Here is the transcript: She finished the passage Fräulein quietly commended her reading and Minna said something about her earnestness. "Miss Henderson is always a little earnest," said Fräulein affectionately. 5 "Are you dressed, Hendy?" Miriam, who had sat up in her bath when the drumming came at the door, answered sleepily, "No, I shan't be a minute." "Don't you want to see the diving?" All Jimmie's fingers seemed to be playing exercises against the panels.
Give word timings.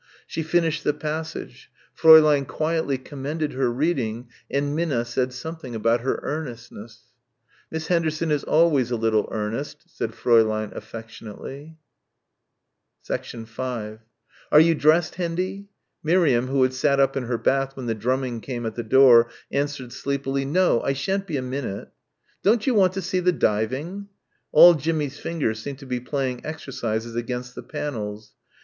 She 0.25 0.41
finished 0.41 0.83
the 0.83 0.95
passage 0.95 1.69
Fräulein 1.95 2.47
quietly 2.47 2.97
commended 2.97 3.53
her 3.53 3.69
reading 3.71 4.29
and 4.49 4.75
Minna 4.75 5.05
said 5.05 5.31
something 5.31 5.75
about 5.75 6.01
her 6.01 6.19
earnestness. 6.23 7.01
"Miss 7.69 7.85
Henderson 7.85 8.31
is 8.31 8.43
always 8.43 8.89
a 8.89 8.95
little 8.95 9.29
earnest," 9.31 9.95
said 9.95 10.13
Fräulein 10.13 10.73
affectionately. 10.75 11.77
5 13.03 13.99
"Are 14.51 14.59
you 14.59 14.73
dressed, 14.73 15.15
Hendy?" 15.17 15.69
Miriam, 16.01 16.47
who 16.47 16.63
had 16.63 16.73
sat 16.73 16.99
up 16.99 17.15
in 17.15 17.25
her 17.25 17.37
bath 17.37 17.77
when 17.77 17.85
the 17.85 17.93
drumming 17.93 18.41
came 18.41 18.65
at 18.65 18.73
the 18.73 18.81
door, 18.81 19.29
answered 19.51 19.93
sleepily, 19.93 20.45
"No, 20.45 20.81
I 20.81 20.93
shan't 20.93 21.27
be 21.27 21.37
a 21.37 21.43
minute." 21.43 21.89
"Don't 22.41 22.65
you 22.65 22.73
want 22.73 22.93
to 22.93 23.03
see 23.03 23.19
the 23.19 23.31
diving?" 23.31 24.07
All 24.51 24.73
Jimmie's 24.73 25.19
fingers 25.19 25.59
seemed 25.61 25.77
to 25.77 25.85
be 25.85 25.99
playing 25.99 26.43
exercises 26.43 27.15
against 27.15 27.53
the 27.53 27.61
panels. 27.61 28.31